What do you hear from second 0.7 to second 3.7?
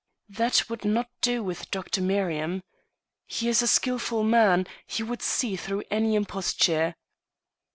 not do with Dr. Merriam. He is a